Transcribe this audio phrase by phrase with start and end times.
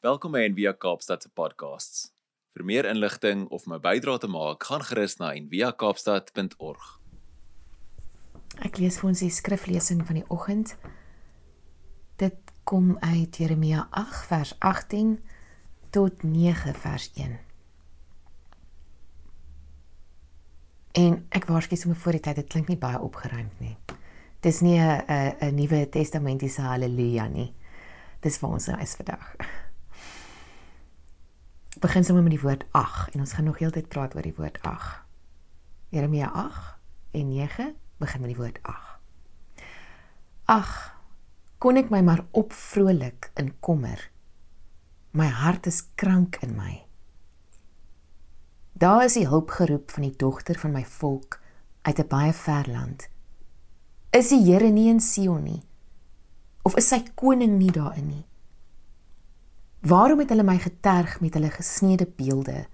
[0.00, 2.06] Welkom by Envia Kaapstad se podcasts.
[2.56, 6.86] Vir meer inligting of my bydrae te maak, gaan gerus na enviakaapstad.org.
[8.64, 10.72] Ek lees vir ons die skriflesing van die oggend.
[12.16, 15.12] Dit kom uit Jeremia 8 vers 18
[15.92, 17.38] tot 9 vers 1.
[20.96, 23.76] En ek waarsku sommer voor die tyd, dit klink nie baie opgeruimd nie.
[24.40, 27.52] Dis nie 'n 'n 'n Nuwe Testamentiese haleluja nie.
[28.22, 29.36] Dis waar ons nou is vandag
[31.78, 34.58] begin sommer met die woord ag en ons gaan nog heeltyd praat oor die woord
[34.66, 35.06] ag.
[35.94, 36.78] Jeremia 8
[37.10, 38.98] en 9 begin met die woord ag.
[40.50, 40.70] Ag,
[41.58, 44.10] kon ek my maar opvrolik in kommer.
[45.14, 46.82] My hart is krank in my.
[48.72, 51.40] Daar is die hulp geroep van die dogter van my volk
[51.82, 53.08] uit 'n baie ver land.
[54.10, 55.62] Is die Here nie in Sion nie?
[56.62, 58.24] Of is sy koning nie daarin nie?
[59.80, 62.66] Waarom het hulle my geterg met hulle gesneede beelde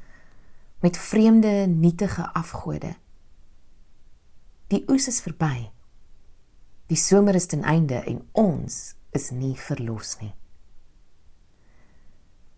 [0.80, 2.96] met vreemde nietige afgode?
[4.66, 5.70] Die oes is verby.
[6.86, 10.34] Die somer is ten einde en ons is nie verlos nie.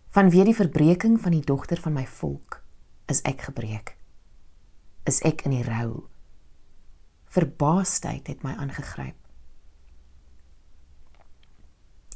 [0.09, 2.63] Vanweer die verbreeking van die dogter van my volk
[3.05, 3.93] is ek gebreek.
[5.05, 6.07] Is ek in die rou.
[7.29, 9.17] Verbaasdheid het my aangegryp.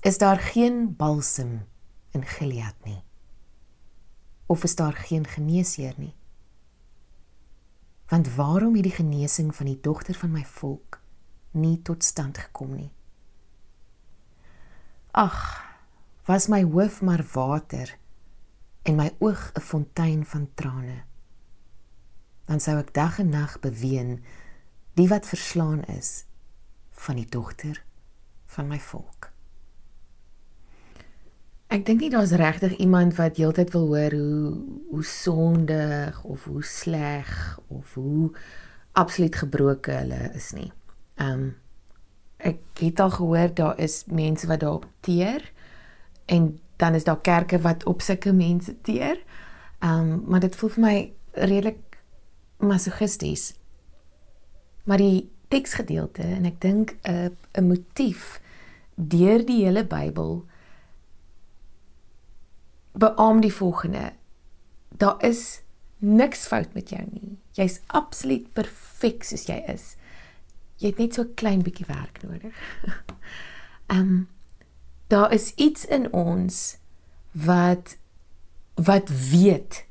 [0.02, 1.61] Is daar geen balsem
[2.14, 3.02] in Gilead nie?
[4.45, 6.14] Of is daar geen geneesheer nie?
[8.08, 11.00] Want waarom het die genesing van die dogter van my volk
[11.52, 12.92] nie tot stand gekom nie?
[15.11, 15.66] Ag,
[16.25, 17.97] was my hoof maar water
[18.83, 21.03] en my oog 'n fontein van trane.
[22.45, 24.23] Dan sou ek dag en nag beween
[24.94, 26.25] die wat verslaan is
[26.92, 27.83] van die dogter
[28.45, 29.33] van my volk.
[31.74, 34.50] Ek dink nie daar's regtig iemand wat heeltyd wil hoor hoe
[34.92, 37.30] hoe sondig of hoe sleg
[37.68, 38.30] of hoe
[38.92, 40.70] absoluut gebroke hulle is nie.
[41.17, 41.56] Um
[42.38, 45.50] ek het al gehoor daar is mense wat daarop teer
[46.26, 49.17] en dan is daar kerke wat op sulke mense teer.
[49.82, 50.95] Um maar dit voel vir my
[51.32, 52.00] redelik
[52.62, 53.54] masochisties.
[54.86, 58.42] Maar die teksgedeelte en ek dink 'n uh, 'n motief
[58.94, 60.44] deur die hele Bybel
[62.93, 64.11] beam die volgende.
[64.89, 65.61] Daar is
[65.98, 67.37] niks fout met jou nie.
[67.58, 69.93] Jy's absoluut perfek soos jy is.
[70.81, 72.53] Jy het net so 'n klein bietjie werk nodig.
[73.93, 74.27] Ehm um,
[75.08, 76.77] daar is iets in ons
[77.32, 77.98] wat
[78.76, 79.86] wat weet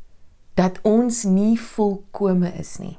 [0.54, 2.98] dat ons nie volkome is nie.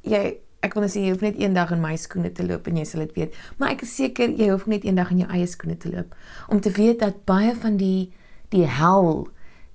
[0.00, 2.76] Jy ek wil net sê jy hoef net eendag in my skoene te loop en
[2.76, 5.46] jy sal dit weet, maar ek is seker jy hoef net eendag in jou eie
[5.48, 6.12] skoene te loop
[6.48, 8.12] om te weet dat baie van die
[8.54, 9.28] die hel,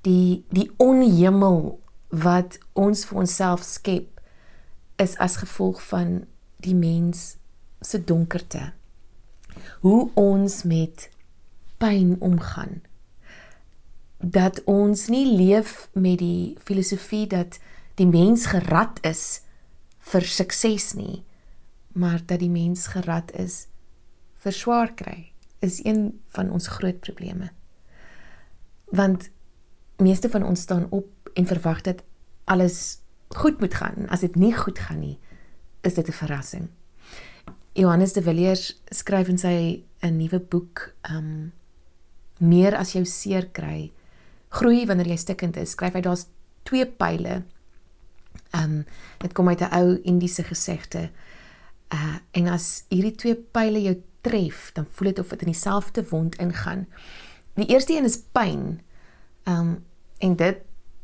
[0.05, 1.77] die die onhemel
[2.09, 4.21] wat ons vir onsself skep
[5.01, 6.23] is as gevolg van
[6.63, 7.35] die mens
[7.81, 8.71] se donkerte.
[9.83, 11.09] Hoe ons met
[11.77, 12.81] pyn omgaan.
[14.19, 17.59] Dat ons nie leef met die filosofie dat
[17.99, 19.41] die mens gerad is
[20.11, 21.23] vir sukses nie,
[21.93, 23.65] maar dat die mens gerad is
[24.43, 25.31] vir swaar kry
[25.65, 27.49] is een van ons groot probleme
[28.85, 29.29] want
[29.97, 32.03] meeste van ons staan op en verwag dat
[32.43, 34.07] alles goed moet gaan.
[34.07, 35.19] As dit nie goed gaan nie,
[35.81, 36.69] is dit 'n verrassing.
[37.73, 41.51] Johannes de Villiers skryf in sy 'n nuwe boek, um
[42.39, 43.91] meer as jou seer kry,
[44.49, 45.71] groei wanneer jy stikkend is.
[45.71, 46.27] Skryf hy daar's
[46.63, 47.43] twee pile.
[48.53, 48.85] Um
[49.17, 51.09] dit kom uit 'n ou Indiese gesegde.
[51.93, 56.09] Uh en as hierdie twee pile jou tref, dan voel dit of dit in dieselfde
[56.09, 56.87] wond ingaan.
[57.55, 58.81] Die eerste een is pyn.
[59.43, 59.85] Ehm um,
[60.17, 60.57] en dit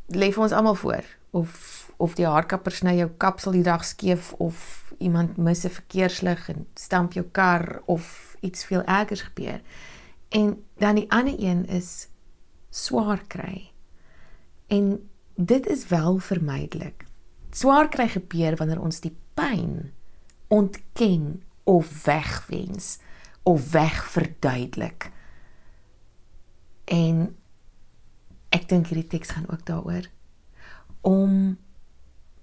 [0.07, 4.31] lê vir ons almal voor of of die haarkapper sny jou kapsel die dag skeef
[4.41, 9.61] of iemand mis 'n verkeerslig en stamp jou kar of iets veel ergers gebeur.
[10.29, 12.07] En dan die ander een is
[12.69, 13.71] swaar kry.
[14.67, 17.05] En dit is wel vermydelik.
[17.51, 19.93] Swaar kry gebeur wanneer ons die pyn
[20.47, 22.99] ontken of wegwens
[23.43, 25.11] of wegverduidelik.
[26.91, 27.29] En
[28.51, 30.09] ek dink hierdie teks gaan ook daaroor
[31.07, 31.57] om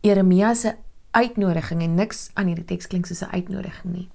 [0.01, 0.75] Jeremia se
[1.11, 4.09] uitnodiging en niks aan hierdie teks klink soos 'n uitnodiging nie.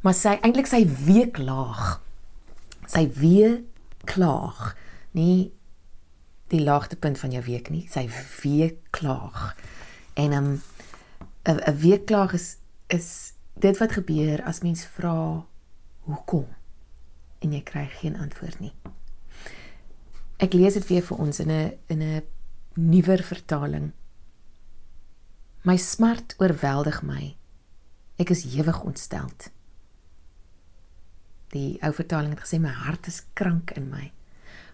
[0.00, 2.00] Maar sy eintlik sy weeklaag.
[2.86, 4.76] Sy weeklaag,
[5.12, 5.52] nie
[6.48, 8.08] die laagtepunt van jou week nie, sy
[8.42, 9.56] weeklaag.
[10.14, 10.62] En 'n um,
[11.44, 12.56] 'n 'n weeklaag is
[12.86, 15.44] is dit wat gebeur as mens vra
[16.06, 16.46] hoekom
[17.38, 18.72] en jy kry geen antwoord nie.
[20.36, 22.22] Ek lees dit weer vir ons in 'n in 'n
[22.74, 23.92] nuwer vertaling.
[25.64, 27.36] My smart oorweldig my.
[28.18, 29.50] Ek is hewig ontsteld.
[31.52, 34.12] Die ou vertaling het gesê my hart is krank in my.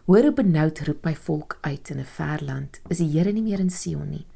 [0.07, 2.81] Hoor hoe benoud roep my volk uit in 'n ver land.
[2.89, 4.27] Is die Here nie meer in Sion nie?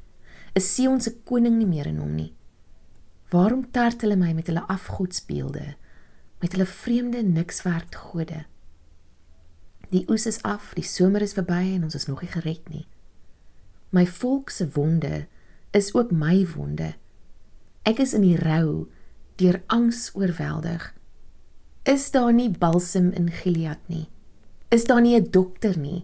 [0.55, 2.33] Is Sion se koning nie meer in hom nie?
[3.29, 5.75] Waarom tart hulle my met hulle afgodsbeelde,
[6.41, 8.45] met hulle vreemde nikswerd gode?
[9.89, 12.85] Die oes is af, die somer is verby en ons is nog nie gered nie.
[13.95, 15.27] My volk se wonde
[15.71, 16.93] is ook my wonde.
[17.87, 18.89] Ek is in die rou,
[19.39, 20.91] deur angs oorweldig.
[21.87, 24.09] Is daar nie balsem in Gilead nie?
[24.69, 26.03] Is daar nie 'n dokter nie?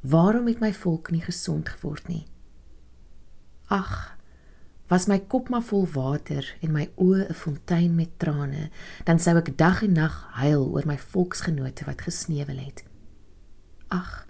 [0.00, 2.26] Waarom het my volk nie gesond geword nie?
[3.68, 4.16] Ag,
[4.88, 8.70] was my kop maar vol water en my oë 'n fontein met trane,
[9.04, 12.91] dan sou ek dag en nag huil oor my volksgenote wat gesneuwel het.
[13.92, 14.26] Ag,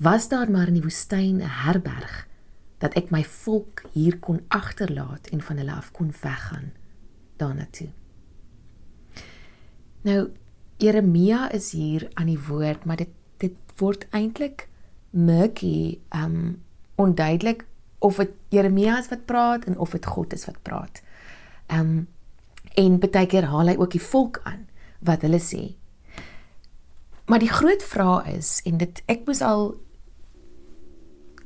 [0.00, 2.26] was daar maar in die woestyn 'n herberg
[2.78, 6.72] dat ek my volk hier kon agterlaat en van hulle af kon weggaan
[7.36, 7.88] daarna toe.
[10.02, 10.30] Nou
[10.76, 14.68] Jeremia is hier aan die woord, maar dit dit word eintlik
[15.10, 16.62] murky, um
[16.96, 17.66] onduidelik
[17.98, 21.02] of dit Jeremia is wat praat en of dit God is wat praat.
[21.72, 22.08] Um
[22.74, 24.66] en baie keer haal hy ook die volk aan
[25.00, 25.76] wat hulle sê.
[27.26, 29.74] Maar die groot vraag is en dit ek moes al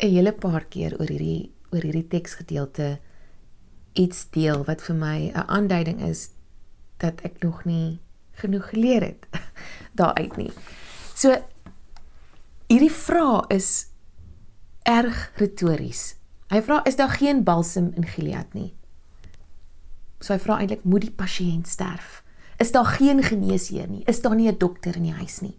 [0.01, 2.99] 'n hele paar keer oor hierdie oor hierdie teksgedeelte
[3.93, 6.31] iets deel wat vir my 'n aanduiding is
[6.97, 8.01] dat ek nog nie
[8.31, 9.27] genoeg geleer het
[9.99, 10.53] daaruit nie.
[11.15, 11.37] So
[12.69, 13.87] hierdie vraag is
[14.83, 16.17] erg retories.
[16.51, 18.75] Hy vra is daar geen balsem in Gilead nie?
[20.21, 22.23] So hy vra eintlik moet die pasiënt sterf?
[22.59, 24.05] Is daar geen geneesheer nie?
[24.07, 25.57] Is daar nie 'n dokter in die huis nie?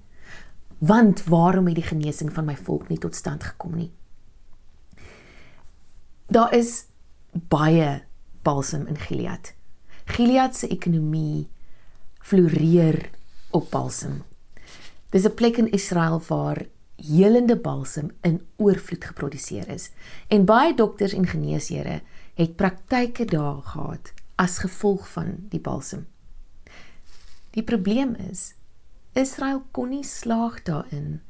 [0.82, 3.92] Want waarom het die genesing van my volk nie tot stand gekom nie?
[6.26, 6.88] Daar is
[7.32, 8.02] baie
[8.42, 9.54] balsem in Gilead.
[10.10, 11.50] Gilead se ekonomie
[12.20, 13.10] floreer
[13.54, 14.24] op balsem.
[15.10, 19.92] Dis 'n plek in Israel waar helende balsem in oorvloed geproduseer is
[20.28, 22.02] en baie dokters en geneesheere
[22.34, 26.08] het praktyke daar gehad as gevolg van die balsem.
[27.50, 28.54] Die probleem is
[29.14, 31.22] Israel kon nie slaag daarin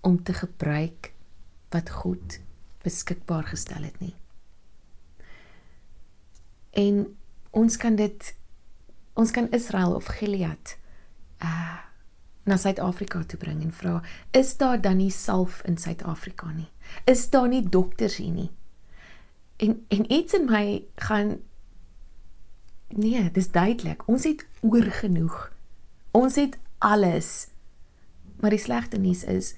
[0.00, 1.12] om te gebruik
[1.72, 2.38] wat God
[2.82, 4.14] beskikbaar gestel het nie.
[6.70, 7.04] En
[7.50, 8.34] ons kan dit
[9.12, 10.76] ons kan Israel of Gilead
[11.44, 11.78] uh
[12.42, 14.00] na Suid-Afrika toe bring en vra,
[14.34, 16.66] is daar dan nie salf in Suid-Afrika nie?
[17.06, 18.50] Is daar nie dokters hier nie?
[19.62, 21.36] En en iets in my gaan
[22.88, 24.02] nee, dis duidelik.
[24.08, 25.52] Ons het oor genoeg.
[26.10, 27.48] Ons het alles.
[28.42, 29.54] Maar die slegte nuus is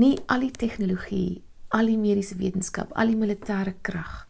[0.00, 1.42] nie al die tegnologie,
[1.76, 4.24] al die mediese wetenskap, al die militêre krag,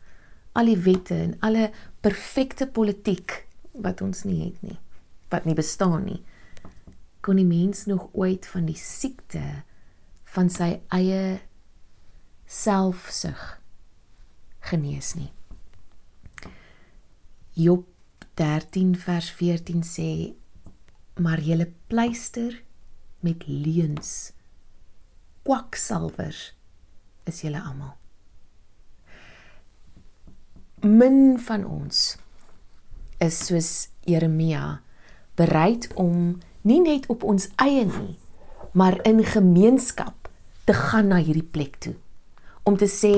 [0.57, 1.71] al die wette en alle
[2.03, 3.43] perfekte politiek
[3.83, 4.79] wat ons nie het nie,
[5.31, 6.21] wat nie bestaan nie,
[7.21, 9.43] kon die mens nog ooit van die siekte
[10.37, 11.39] van sy eie
[12.47, 13.43] selfsug
[14.71, 15.31] genees nie.
[17.57, 17.87] Job
[18.37, 20.11] 13 vers 14 sê
[21.17, 22.63] maar julle pleister
[23.25, 24.33] met leuns.
[25.43, 26.51] Kwaksalvers
[27.25, 27.95] is julle almal.
[30.85, 32.17] Min van ons
[33.25, 33.71] is soos
[34.05, 34.81] Jeremia
[35.37, 38.17] bereid om nie net op ons eie nie,
[38.77, 40.29] maar in gemeenskap
[40.69, 41.95] te gaan na hierdie plek toe.
[42.67, 43.15] Om te sê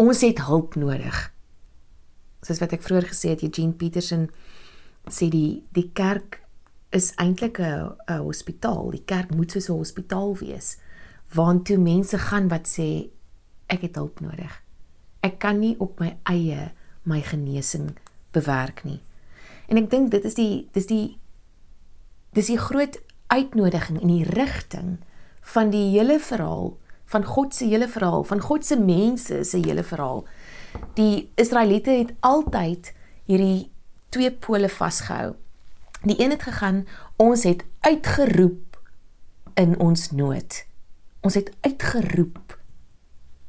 [0.00, 1.18] ons het hulp nodig.
[2.44, 4.26] Soos wat ek vroeër gesê het, Eugene Peterson
[5.10, 6.40] sê die die kerk
[6.90, 8.90] is eintlik 'n 'n hospitaal.
[8.90, 10.78] Die kerk moet soos 'n hospitaal wees
[11.34, 13.10] waartoe mense gaan wat sê
[13.66, 14.62] ek het hulp nodig.
[15.20, 17.96] Ek kan nie op my eie my genesing
[18.32, 19.00] bewerk nie.
[19.68, 21.18] En ek dink dit is die dis die
[22.32, 24.98] dis die groot uitnodiging in die rigting
[25.40, 29.82] van die hele verhaal van God se hele verhaal, van God se mense se hele
[29.82, 30.24] verhaal.
[30.98, 32.94] Die Israeliete het altyd
[33.28, 33.70] hierdie
[34.14, 35.34] twee pole vasgehou.
[36.02, 36.84] Die een het gegaan,
[37.16, 38.78] ons het uitgeroep
[39.54, 40.64] in ons nood.
[41.20, 42.58] Ons het uitgeroep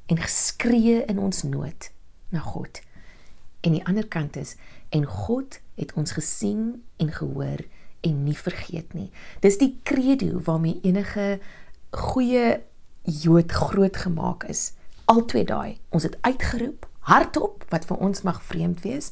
[0.05, 1.89] en geskree in ons nood
[2.29, 2.81] na God.
[3.61, 4.55] En die ander kant is
[4.89, 7.61] en God het ons gesien en gehoor
[8.05, 9.09] en nie vergeet nie.
[9.45, 11.39] Dis die credo waarmee enige
[11.89, 12.61] goeie
[13.05, 14.71] Jood groot gemaak is.
[15.05, 15.77] Altwee daai.
[15.93, 19.11] Ons het uitgeroep hardop wat vir ons mag vreemd wees,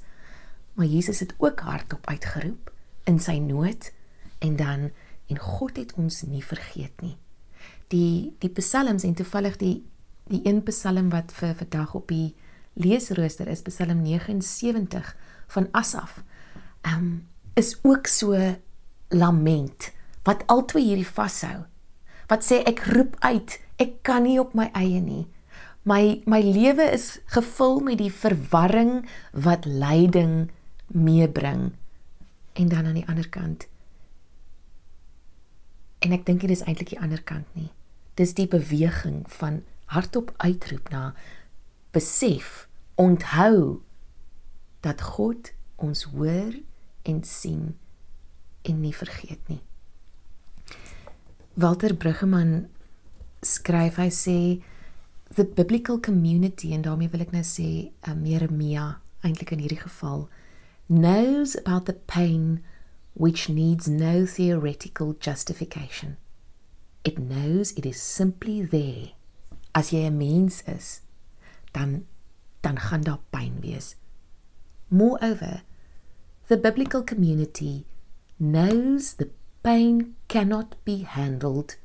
[0.73, 2.71] maar Jesus het ook hardop uitgeroep
[3.03, 3.91] in sy nood
[4.39, 4.89] en dan
[5.27, 7.17] en God het ons nie vergeet nie.
[7.93, 9.83] Die die psalms en toevallig die
[10.31, 12.33] die een psalm wat vir vandag op die
[12.79, 15.15] leesrooster is Psalm 79
[15.47, 16.23] van Asaf.
[16.81, 18.33] Ehm um, is ook so
[19.09, 19.91] lament
[20.23, 21.65] wat albei hierdie vashou.
[22.27, 25.27] Wat sê ek roep uit, ek kan nie op my eie nie.
[25.85, 30.49] My my lewe is gevul met die verwarring wat lyding
[30.93, 31.71] meebring.
[32.53, 33.67] En dan aan die ander kant
[36.03, 37.69] En ek dink dit is eintlik die ander kant nie.
[38.19, 39.62] Dis die beweging van
[39.93, 41.13] hardop uitroep na
[41.95, 42.65] besef,
[43.00, 43.79] onthou
[44.83, 46.57] dat God ons hoor
[47.07, 47.73] en sien
[48.67, 49.62] en nie vergeet nie.
[51.55, 52.67] Walter Bruggeman
[53.43, 54.38] skryf hy sê
[55.35, 60.27] the biblical community en daarmee wil ek nou sê um, Jeremia eintlik in hierdie geval
[60.93, 62.63] knows about the pain
[63.13, 66.17] which needs no theoretical justification.
[67.03, 69.12] It knows it is simply there.
[69.75, 71.01] As jy 'n mens is,
[71.73, 72.05] dan
[72.62, 73.95] dan gaan daar pyn wees.
[74.88, 75.63] Moreover,
[76.47, 77.85] the biblical community
[78.38, 79.29] knows the
[79.63, 81.77] pain cannot be handled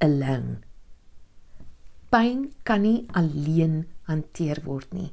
[0.00, 0.62] alone.
[2.10, 5.12] Pyn kan nie alleen hanteer word nie.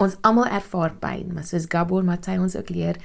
[0.00, 2.96] Ons almal ervaar pyn, maar soos Gabor Matthys ons ook leer,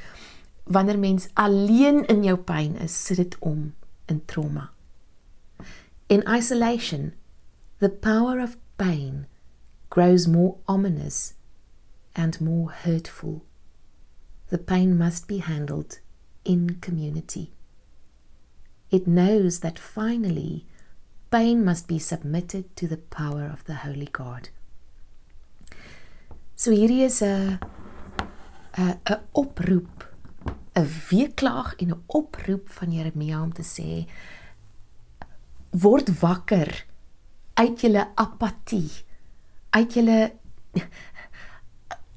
[0.64, 3.74] wanneer mens alleen in jou pyn is, sit dit om
[4.12, 4.70] in trauma.
[6.08, 7.12] In isolation,
[7.80, 9.26] the power of pain
[9.90, 11.34] grows more ominous
[12.16, 13.44] and more hurtful.
[14.50, 16.00] The pain must be handled
[16.44, 17.52] in community.
[18.90, 20.66] It knows that finally
[21.32, 24.50] pain must be submitted to the power of the Holy God.
[26.66, 27.60] So hierdie is 'n
[28.74, 30.06] 'n 'n oproep
[30.74, 34.10] 'n weeklaag en 'n oproep van Jeremia om te sê
[35.70, 36.86] word wakker
[37.54, 38.90] uit julle apatie
[39.78, 40.34] uit julle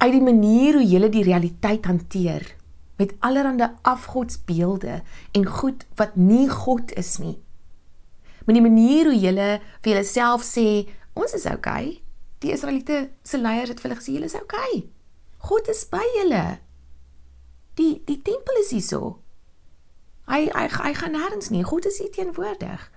[0.02, 2.56] uit die manier hoe julle die realiteit hanteer
[2.96, 5.02] met allerlei afgodsbeelde
[5.32, 7.36] en goed wat nie God is nie.
[8.46, 12.00] Met die manier hoe julle vir julleself sê ons is okay
[12.38, 14.88] die Israeliete se leiers het vir hulle gesê julle is okay
[15.50, 16.58] God is by julle
[17.78, 19.00] Die die tempel is hier so.
[20.28, 21.62] Hy hy hy gaan nêrens nie.
[21.64, 22.88] God is hier teenwoordig.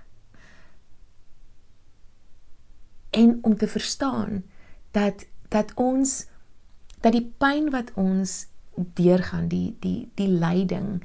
[3.14, 4.42] En om te verstaan
[4.90, 6.26] dat dat ons
[7.04, 11.04] dat die pyn wat ons deurgaan, die die die lyding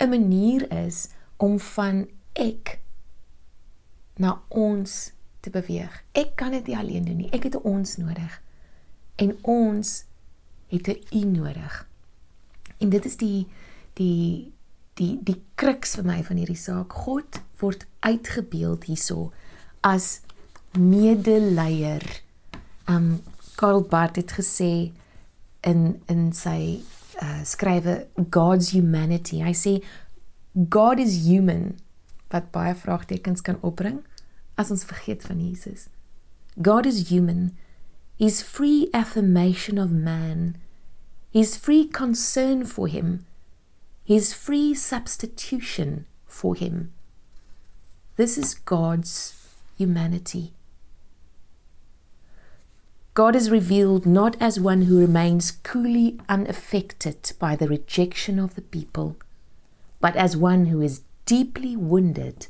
[0.00, 2.78] 'n manier is om van ek
[4.16, 5.12] na ons
[5.48, 6.02] te beweeg.
[6.12, 7.32] Ek kan dit nie alleen doen nie.
[7.32, 8.42] Ek het 'n ons nodig.
[9.16, 10.04] En ons
[10.68, 11.88] het 'n u nodig.
[12.78, 13.46] En dit is die
[13.94, 14.52] die
[14.94, 16.92] die die kruks vir my van hierdie saak.
[16.92, 19.32] God word uitgebeeld hierso
[19.80, 20.20] as
[20.78, 22.22] medeleier.
[22.86, 23.22] Um
[23.54, 24.92] Karl Barth het gesê
[25.60, 26.82] in in sy
[27.22, 29.42] uh skrywe God's humanity.
[29.42, 29.84] Hy sê
[30.68, 31.78] God is human
[32.28, 34.02] wat baie vraagtekens kan opbring
[34.58, 35.88] as ons vergeet van Jesus.
[36.60, 37.56] God is human.
[38.18, 40.56] His free affirmation of man
[41.30, 43.26] his free concern for him,
[44.04, 46.92] his free substitution for him.
[48.16, 49.34] This is God's
[49.76, 50.52] humanity.
[53.14, 58.62] God is revealed not as one who remains coolly unaffected by the rejection of the
[58.62, 59.16] people,
[60.00, 62.46] but as one who is deeply wounded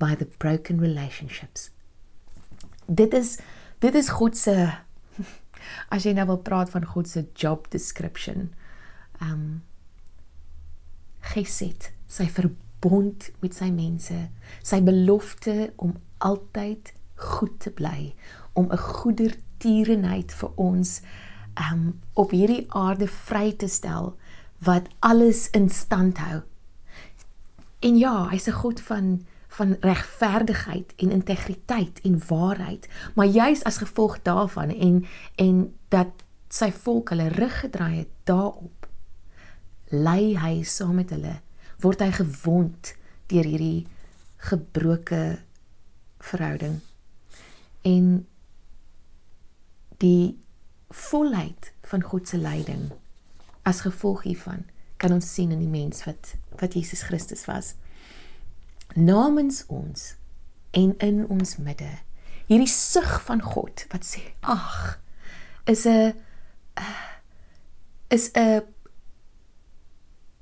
[0.00, 1.70] by the broken relationships.
[2.86, 3.38] Dit is
[3.84, 4.54] dit is God se
[5.94, 8.50] as jy nou wil praat van God se job description.
[9.20, 9.62] Um
[11.30, 14.16] Geset, sy verbond met sy mense,
[14.64, 18.14] sy belofte om altyd goed te bly,
[18.56, 21.00] om 'n goedertierenheid vir ons
[21.70, 24.16] um op hierdie aarde vry te stel
[24.64, 26.40] wat alles in stand hou.
[27.80, 33.80] En ja, hy's 'n God van van regverdigheid en integriteit en waarheid, maar juis as
[33.82, 35.04] gevolg daarvan en
[35.34, 38.88] en dat sy volk hulle rug gedraai het daarop,
[39.90, 41.40] lei hy saam met hulle,
[41.82, 42.94] word hy gewond
[43.30, 43.86] deur hierdie
[44.50, 45.40] gebroke
[46.18, 46.80] verhouding.
[47.86, 48.26] En
[50.02, 50.38] die
[50.90, 52.90] volheid van God se leiding
[53.62, 54.64] as gevolg hiervan
[55.00, 57.74] kan ons sien in die mens wat wat Jesus Christus was
[58.94, 60.16] namens ons
[60.70, 61.90] en in ons midde.
[62.46, 65.00] Hierdie sug van God wat sê, "Ag,
[65.66, 66.14] is 'n
[68.08, 68.62] is 'n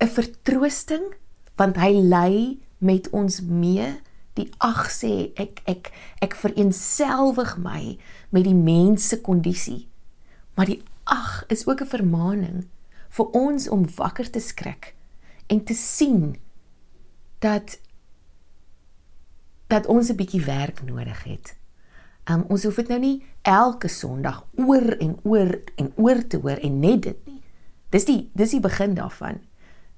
[0.00, 1.14] 'n vertroosting
[1.56, 4.00] want hy lei met ons mee.
[4.38, 5.90] Die ag sê ek ek
[6.22, 7.98] ek vereenselwig my
[8.30, 9.88] met die mens se kondisie.
[10.54, 12.68] Maar die ag is ook 'n vermaaning
[13.08, 14.94] vir ons om wakker te skrik
[15.46, 16.36] en te sien
[17.38, 17.80] dat
[19.68, 21.56] dat ons 'n bietjie werk nodig het.
[22.24, 26.56] Um ons hoef dit nou nie elke Sondag oor en oor en oor te hoor
[26.56, 27.42] en net dit nie.
[27.88, 29.40] Dis die dis die begin daarvan.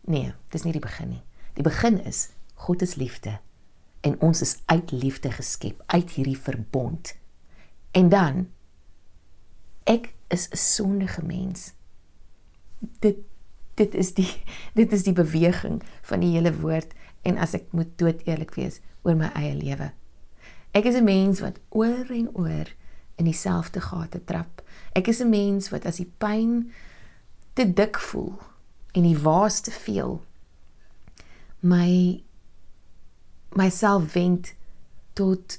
[0.00, 1.22] Nee, dis nie die begin nie.
[1.54, 3.38] Die begin is God is liefde
[4.00, 7.16] en ons is uit liefde geskep, uit hierdie verbond.
[7.90, 8.48] En dan
[9.84, 11.72] ek is 'n sondige mens.
[12.78, 13.16] Dit
[13.74, 14.42] dit is die
[14.80, 18.80] dit is die beweging van die hele woord en as ek moet dood eerlik wees
[19.02, 19.92] oor my eie lewe.
[20.72, 22.66] Ek is 'n mens wat oor en oor
[23.16, 24.62] in dieselfde gate trap.
[24.94, 26.72] Ek is 'n mens wat as die pyn
[27.52, 28.38] te dik voel
[28.92, 30.20] en die waas te veel
[31.60, 32.22] my
[33.52, 34.54] myself wend
[35.12, 35.58] tot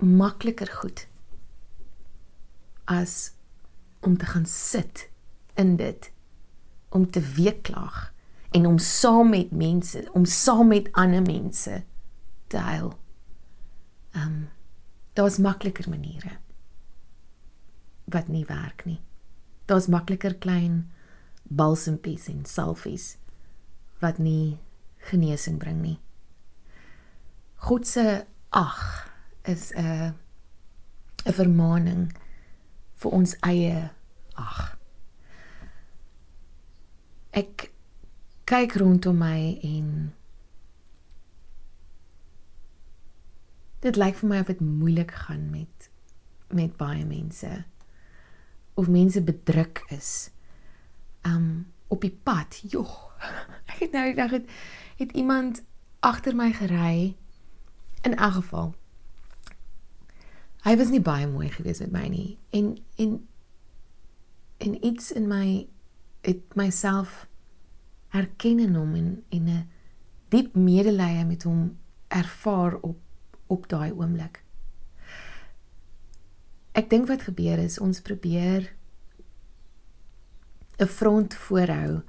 [0.00, 1.06] makliker goed
[2.84, 3.32] as
[4.00, 5.08] om te gaan sit
[5.54, 6.10] in dit
[6.88, 8.12] om te weeklaag
[8.50, 11.82] en om saam met mense om saam met ander mense
[12.46, 12.92] te huil.
[14.14, 14.48] Ehm um,
[15.14, 16.38] daar's makliker maniere
[18.04, 19.00] wat nie werk nie.
[19.64, 20.90] Daar's makliker klein
[21.42, 23.16] balsempies en salfies
[24.02, 24.58] wat nie
[25.08, 25.98] genesing bring nie.
[27.56, 29.10] God se ag
[29.44, 30.14] is 'n
[31.26, 32.12] 'n vermaaning
[32.94, 33.90] vir ons eie
[34.34, 34.76] ag.
[37.32, 37.72] Ek
[38.44, 40.12] kyk rondom my en
[43.84, 45.90] dit lyk vir my of dit moeilik gaan met
[46.54, 47.50] met baie mense
[48.74, 50.30] of mense bedruk is.
[51.26, 52.62] Um op die pad.
[52.68, 52.94] Joh.
[53.70, 54.48] Ek het nou die dag het,
[54.96, 55.62] het iemand
[56.00, 57.16] agter my gery
[58.02, 58.74] in elk geval.
[60.64, 63.20] Hy was nie baie mooi gewees met my nie en en
[64.64, 65.66] en iets in my
[66.24, 67.26] het myself
[68.16, 69.68] herken in hom en en 'n
[70.28, 71.76] diep medelee met hom
[72.08, 73.03] ervaar op
[73.46, 74.42] op daai oomblik.
[76.74, 78.72] Ek dink wat gebeur is ons probeer
[80.78, 82.02] 'n front voorhou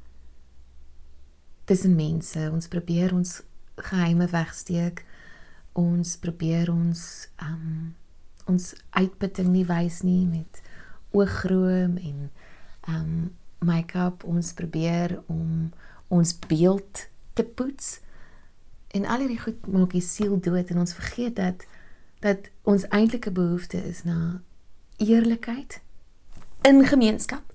[1.66, 2.50] tussen mense.
[2.52, 3.42] Ons probeer ons
[3.76, 5.06] geheime wegsteek.
[5.74, 7.96] Ons probeer ons um
[8.46, 10.62] ons uitputting nie wys nie met
[11.12, 12.32] oogroom en
[12.88, 14.24] um make-up.
[14.24, 15.72] Ons probeer om
[16.08, 18.00] ons beeld te poets.
[18.96, 21.66] En al hierdie goed maak die siel dood en ons vergeet dat
[22.24, 24.40] dat ons eintlike behoefte is na
[25.04, 25.82] eerlikheid
[26.66, 27.52] in gemeenskap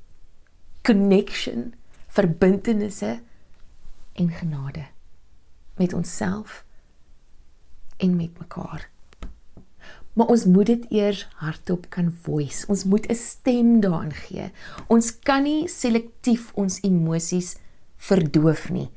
[0.86, 1.72] connection,
[2.06, 3.20] verbintenisse
[4.12, 4.84] en genade
[5.80, 6.64] met onsself
[7.96, 8.88] en met mekaar.
[10.12, 12.66] Maar ons moet dit eers hardop kan voice.
[12.66, 14.50] Ons moet 'n stem daarin gee.
[14.86, 17.56] Ons kan nie selektief ons emosies
[17.96, 18.90] verdoof nie.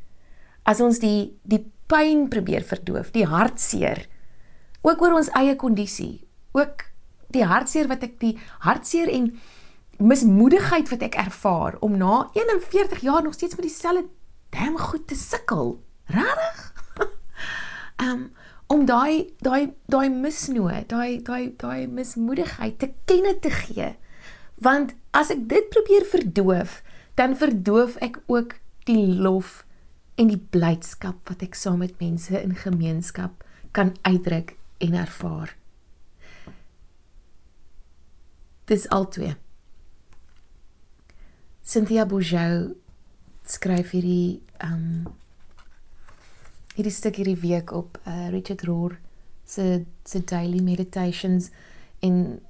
[0.64, 4.08] As ons die die pyn probeer verdoof, die hartseer,
[4.82, 6.26] ook oor ons eie kondisie,
[6.58, 6.88] ook
[7.34, 8.34] die hartseer wat ek die
[8.66, 9.32] hartseer en
[10.02, 14.08] mismoedigheid wat ek ervaar om na 41 jaar nog steeds met dieselfde
[14.54, 15.78] damn goed te sukkel.
[16.14, 16.72] Regtig?
[18.02, 18.32] um
[18.74, 23.92] om daai daai daai misnoë, daai daai daai mismoedigheid te kenne te gee.
[24.66, 26.80] Want as ek dit probeer verdoof,
[27.20, 28.58] dan verdoof ek ook
[28.90, 29.62] die lof
[30.16, 35.56] en die blydskap wat ek saam met mense in gemeenskap kan uitdruk en ervaar.
[38.70, 39.40] Dis altyd
[41.64, 42.76] Cynthia Bourgeau
[43.48, 45.08] skryf hierdie um
[46.76, 48.98] hierdie stuk hierdie week op uh, Richard Rohr
[49.46, 51.52] se se daily meditations
[52.02, 52.42] in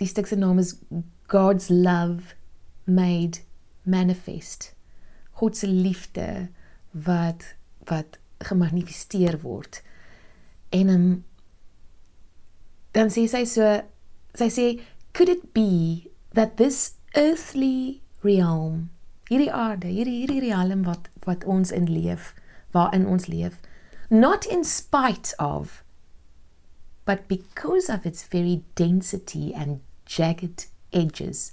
[0.00, 0.76] die stuk se naam is
[1.30, 2.34] God's love
[2.84, 3.42] made
[3.82, 4.72] manifest.
[5.32, 6.48] God se liefde
[6.90, 7.54] wat
[7.88, 9.82] wat gemanifesteer word.
[10.70, 11.24] En um,
[12.96, 13.66] dan sê sy so
[14.38, 14.66] sy sê
[15.12, 18.90] could it be that this earthly realm.
[19.30, 22.32] Hierdie aarde, hierdie hierdie realm wat wat ons in leef,
[22.74, 23.60] waarin ons leef,
[24.10, 25.84] not in spite of
[27.04, 31.52] but because of its very density and jagged edges.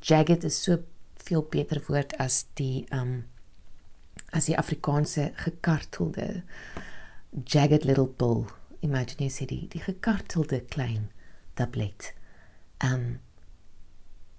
[0.00, 0.82] Jagged is so
[1.16, 3.24] veel beter woord as die um
[4.32, 6.42] as die Afrikaanse gekartelde
[7.44, 8.46] jagged little bull.
[8.80, 11.10] Imagine jy sê die die gekartelde klein
[11.58, 12.12] tablet.
[12.82, 13.20] Um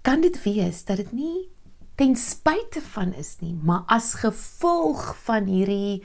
[0.04, 1.48] kan dit wees dat dit nie
[1.96, 6.02] ten spyte van is nie, maar as gevolg van hierdie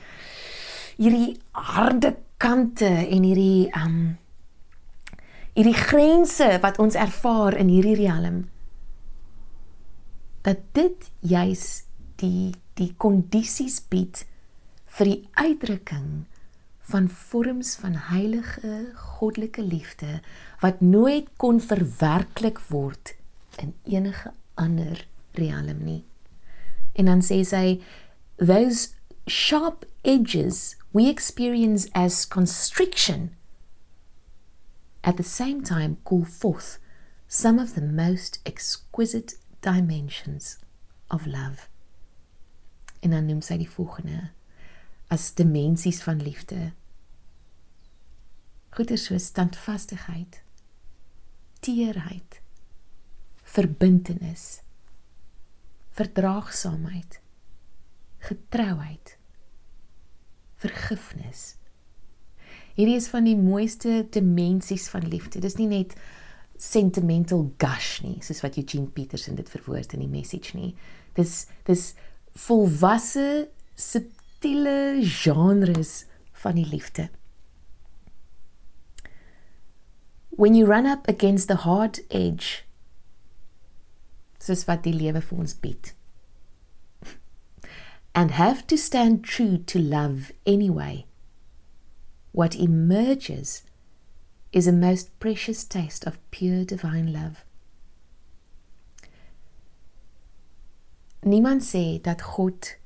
[0.96, 4.00] hierdie harde kante en hierdie um
[5.56, 8.44] hierdie grense wat ons ervaar in hierdie riem
[10.46, 11.64] dat dit juis
[12.22, 14.24] die die kondisies bied
[14.98, 16.24] vir die uitdrukking
[16.90, 20.18] van vorms van heilige goddelike liefde
[20.64, 23.14] wat nooit kon verwerklik word
[23.62, 25.06] in enige ander
[25.38, 26.02] riem nie.
[26.98, 27.80] En dan sê sy
[28.36, 28.90] those
[29.30, 33.30] sharp edges we experience as constriction
[35.02, 36.78] at the same time call forth
[37.28, 40.58] some of the most exquisite dimensions
[41.10, 41.69] of love.
[43.00, 44.30] En dan noem sy die volgende
[45.10, 46.70] as dimensies van liefde.
[48.70, 50.42] Goeie so standvastigheid,
[51.66, 52.38] teerheid,
[53.42, 54.60] verbintenis,
[55.98, 57.18] verdraagsaamheid,
[58.28, 59.16] getrouheid,
[60.60, 61.56] vergifnis.
[62.76, 65.42] Hierdie is van die mooiste dimensies van liefde.
[65.42, 65.96] Dis nie net
[66.60, 70.74] sentimental gush nie, soos wat Eugene Peterson dit verwoord in die message nie.
[71.18, 71.90] Dis dis
[72.46, 77.08] volwasse subtiele genres van die liefde.
[80.28, 82.64] When you run up against the hard edge,
[84.40, 85.92] soos wat die lewe vir ons bied.
[88.14, 91.04] And have to stand true to love anyway.
[92.32, 93.62] What emerges
[94.52, 97.44] is a most precious taste of pure divine love.
[101.20, 102.76] Niemand sê dat God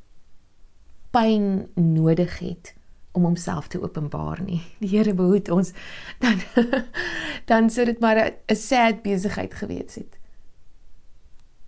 [1.15, 2.75] pyn nodig het
[3.15, 4.63] om homself te openbaar nie.
[4.83, 5.71] Die Here behoed ons
[6.19, 6.41] dan
[7.51, 10.19] dan sou dit maar 'n sad besigheid gewees het.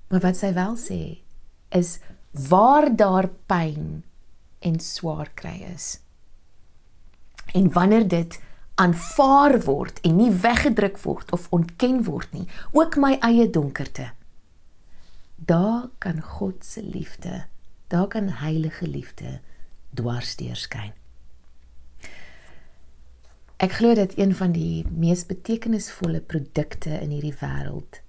[0.09, 1.19] Maar wat sy wel sê
[1.71, 1.99] is
[2.49, 4.03] waar daar pyn
[4.59, 6.01] en swaar kry is.
[7.55, 8.41] En wanneer dit
[8.75, 14.11] aanvaar word en nie weggedruk word of ontken word nie, ook my eie donkerte.
[15.37, 17.45] Daar kan God se liefde,
[17.87, 19.41] daar kan heilige liefde
[19.95, 20.93] dwarsdeur skyn.
[23.57, 28.03] Ek glo dat een van die mees betekenisvolle produkte in hierdie wêreld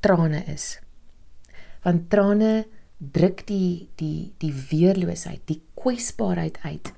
[0.00, 0.76] trane is.
[1.82, 2.66] Want trane
[2.98, 6.92] druk die die die weerloosheid, die kwesbaarheid uit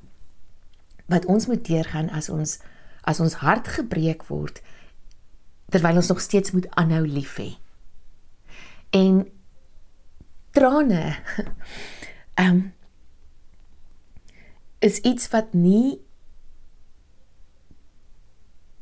[1.11, 2.59] wat ons moet deurgaan as ons
[3.09, 4.61] as ons hart gebreek word
[5.73, 7.51] terwyl ons nog steeds moet aanhou lief hê.
[8.91, 9.31] En
[10.51, 11.17] trane
[12.41, 12.73] ehm um,
[14.81, 16.01] is iets wat nie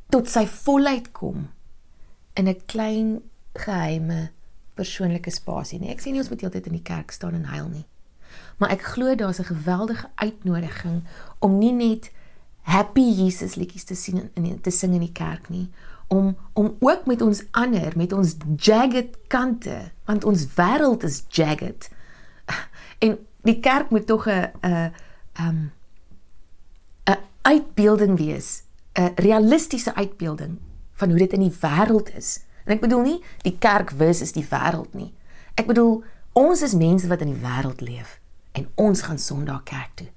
[0.08, 1.48] tot sy volheid kom
[2.38, 4.30] in 'n klein geheime
[4.74, 5.90] persoonlike spasie nie.
[5.90, 7.86] Ek sê nie ons moet heeltyd in die kerk staan en huil nie.
[8.58, 11.02] Maar ek glo daar's 'n geweldige uitnodiging
[11.38, 12.12] om nie net
[12.62, 15.68] happy Jesus liedjies te sing in te sing in die kerk nie
[16.08, 21.90] om om ook met ons ander met ons jagged kante want ons wêreld is jagged.
[22.98, 24.92] En die kerk moet tog 'n 'n
[25.40, 25.70] um
[27.04, 30.58] 'n uitbeelding wees 'n realistiese uitbeelding
[30.92, 32.40] van hoe dit in die wêreld is.
[32.64, 35.14] En ek bedoel nie die kerk wys is die wêreld nie.
[35.54, 38.20] Ek bedoel ons is mense wat in die wêreld leef
[38.52, 40.08] en ons gaan Sondag kerk toe.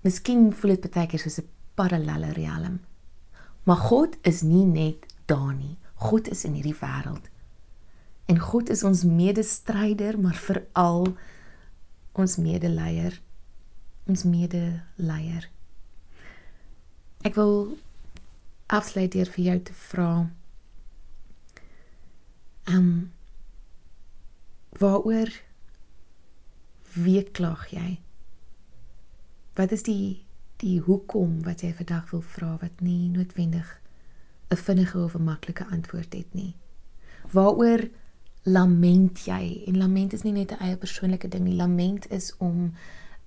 [0.00, 2.80] Miskien voel dit baie keer soos 'n parallelle riem.
[3.70, 5.76] Maar God is nie net daar nie.
[5.94, 7.28] God is in hierdie wêreld.
[8.26, 11.12] En God is ons medestryder, maar veral
[12.18, 13.20] ons medeleier.
[14.10, 15.46] Ons medeleier.
[17.22, 17.76] Ek wil
[18.66, 20.10] afsluit deur vir jou te vra.
[22.66, 22.90] Ehm um,
[24.82, 25.30] waaroor
[26.98, 28.00] wie klag jy?
[29.54, 30.24] Wat is die
[30.60, 33.80] die hoekom wat jy vandag wil vra wat nie noodwendig
[34.50, 36.54] 'n vinnige of 'n maklike antwoord het nie.
[37.32, 37.88] Waaroor
[38.42, 39.62] lament jy?
[39.66, 41.54] En lament is nie net 'n eie persoonlike ding nie.
[41.54, 42.72] Lament is om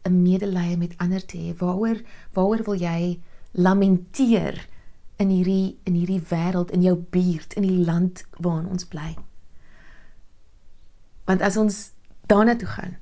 [0.03, 1.57] 'n medelee met ander te hê.
[1.57, 2.01] Waaroor
[2.33, 3.19] waaroor wil jy
[3.51, 4.67] lamenteer
[5.15, 9.15] in hierdie in hierdie wêreld in jou buurt in die land waarin ons bly?
[11.25, 11.91] Want as ons
[12.25, 12.97] daarna toe gaan,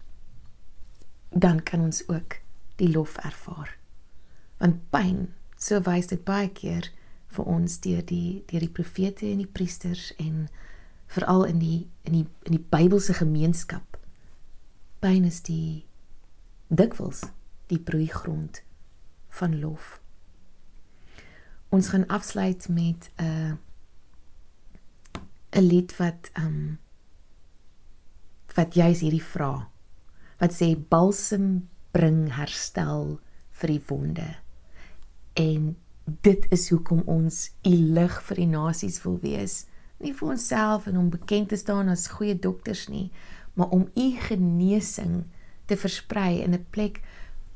[1.30, 2.36] dan kan ons ook
[2.76, 3.81] die lof ervaar.
[4.62, 6.92] Want pyn, so wys dit baie keer
[7.34, 10.50] vir ons deur die deur die profete en die priesters en
[11.12, 13.98] veral in die in die in die Bybelse gemeenskap.
[15.02, 15.88] Pyn is die
[16.70, 17.24] dikwels
[17.72, 18.62] die broeigrond
[19.40, 19.98] van lof.
[21.72, 23.54] Ons gaan afsluit met 'n uh,
[25.58, 26.80] 'n lied wat ehm um,
[28.56, 29.72] wat juis hierdie vra
[30.42, 33.20] wat sê balsem bring herstel
[33.50, 34.30] vir die wonde.
[35.34, 39.66] En dit is hoekom ons u lig vir die nasies wil wees.
[40.02, 43.12] Nie vir onsself en om bekend te staan as goeie dokters nie,
[43.54, 45.24] maar om u genesing
[45.66, 47.02] te versprei in 'n plek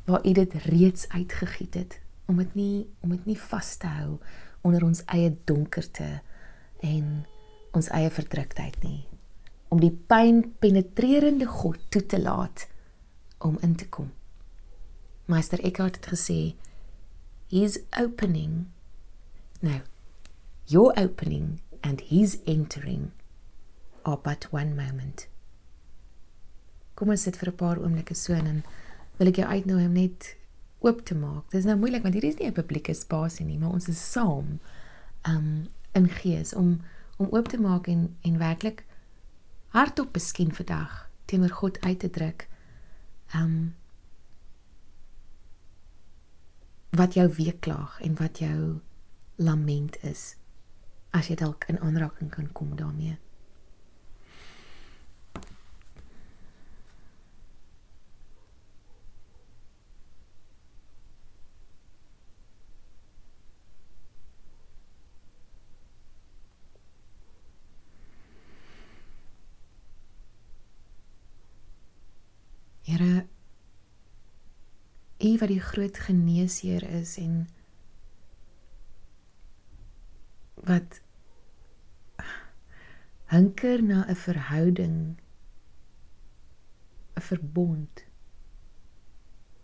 [0.05, 4.19] waar u dit reeds uitgegiet het, om dit nie om dit nie vas te hou
[4.61, 6.21] onder ons eie donkerte
[6.79, 7.25] en
[7.71, 9.07] ons eie verdruktheid nie,
[9.67, 12.67] om die pyn penetrerende God toe te laat
[13.37, 14.11] om in te kom.
[15.25, 16.55] Meester Eckhart het gesê
[17.55, 18.53] his opening
[19.61, 19.79] no
[20.67, 23.11] your opening and his entering
[24.03, 25.27] are but one moment.
[26.95, 28.63] Kom ons sit vir 'n paar oomblikke so en dan
[29.17, 30.35] wil ek jou uitnooi om net
[30.79, 31.49] oop te maak.
[31.51, 34.11] Dit is nou moeilik want hier is nie 'n publieke spasie nie, maar ons is
[34.11, 34.59] saam
[35.27, 36.81] um in gees om
[37.17, 38.85] om oop te maak en en werklik
[39.69, 42.47] hardop miskien vandag teenoor God uit te druk.
[43.33, 43.75] Um
[46.95, 48.79] wat jou weeklaag en wat jou
[49.35, 50.35] lament is
[51.15, 53.17] as jy dalk in aanraking kan kom daarmee.
[72.85, 73.25] Here
[75.19, 77.47] U wat die groot geneesheer is en
[80.65, 81.01] wat
[83.31, 85.17] hunker na 'n verhouding
[87.15, 88.05] 'n verbond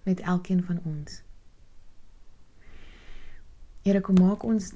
[0.03, 1.21] met elkeen van ons.
[3.81, 4.73] Here kom maak ons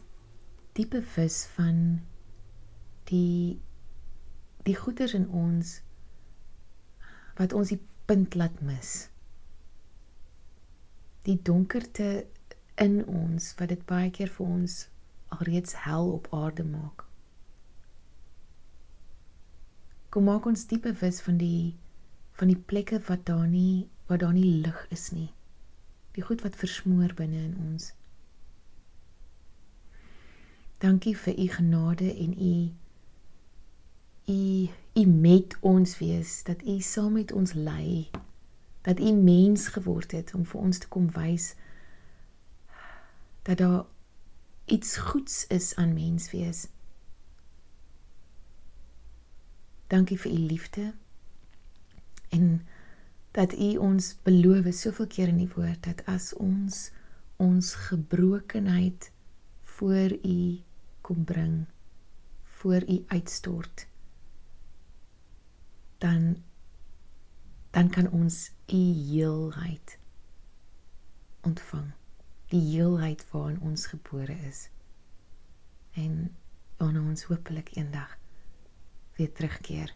[0.74, 2.02] diepe vis van
[3.04, 3.60] die
[4.64, 5.82] die goeders in ons
[7.36, 9.10] wat ons die punt laat mis
[11.26, 12.26] die donkerte
[12.76, 14.78] in ons wat dit baie keer vir ons
[15.34, 17.06] alreeds hel op aarde maak.
[20.14, 21.76] Kom maak ons diep bewus van die
[22.36, 25.30] van die plekke wat daar nie waar daar nie lig is nie.
[26.16, 27.94] Die goed wat versmoor binne in ons.
[30.84, 32.56] Dankie vir u genade en u
[34.28, 38.10] u u met ons wees dat u saam met ons lei
[38.86, 41.54] dat u mens geword het om vir ons te kom wys
[43.46, 43.86] dat daar
[44.66, 46.68] iets goeds is aan mens wees.
[49.88, 50.94] Dankie vir u liefde
[52.30, 52.66] en
[53.32, 56.92] dat u ons beloof soveel keer in die woord dat as ons
[57.38, 59.12] ons gebrokenheid
[59.62, 60.62] voor u
[61.02, 61.66] kom bring
[62.44, 63.88] voor u uitstort
[65.98, 66.36] dan
[67.76, 70.00] dan kan ons u heelheid
[71.42, 71.92] ontvang.
[72.48, 74.70] Die heelheid waarin ons gebore is.
[75.92, 76.36] En
[76.78, 78.18] waarna ons hopelik eendag
[79.18, 79.92] weer terugkeer.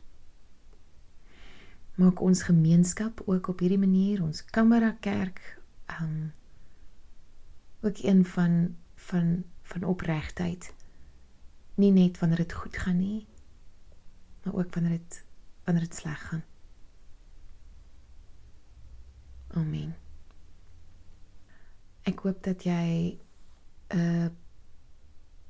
[1.95, 5.39] Maak ons gemeenskap ook op hierdie manier, ons kamera kerk,
[6.01, 6.33] um
[7.79, 10.73] ook een van van van opregtheid.
[11.75, 13.27] Nie net wanneer dit goed gaan nie,
[14.43, 15.25] maar ook wanneer dit
[15.63, 16.43] wanneer dit sleg gaan.
[19.57, 19.95] Amen.
[22.05, 23.17] Ek hoop dat jy
[23.93, 24.29] 'n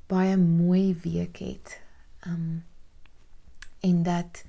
[0.08, 1.82] baie mooi week het.
[2.26, 2.64] Um
[3.80, 4.44] en dat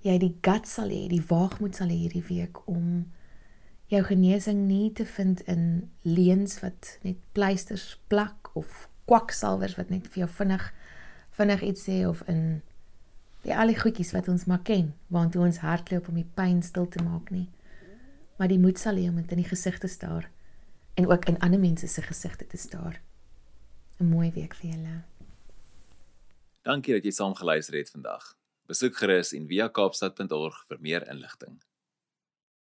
[0.00, 3.10] jy die gut sal hê, die waagmoed sal hê hierdie week om
[3.86, 10.06] jou genesing nie te vind in leuns wat net pleisters plak of kwaksalvers wat net
[10.08, 10.72] vir jou vinnig
[11.30, 12.62] vinnig iets sê of in
[13.42, 16.88] die al die goedjies wat ons maar ken, waantoe ons hardloop om die pyn stil
[16.88, 17.48] te maak nie
[18.40, 20.30] maar die moed sal hê om dit in die gesig te staar
[20.96, 23.02] en ook in ander mense se gesigte te staar.
[24.00, 25.02] 'n Mooi week vir julle.
[26.62, 28.36] Dankie dat jy saam geluister het vandag.
[28.66, 31.60] Besoek gerus en via kaapstad.org vir meer inligting.